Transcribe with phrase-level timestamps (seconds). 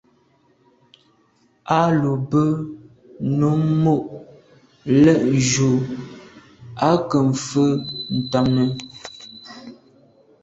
[1.79, 2.43] A lo be
[3.37, 3.95] num mo’
[5.03, 5.71] le’njù
[6.87, 7.63] à nke mfe
[8.17, 8.65] ntàne.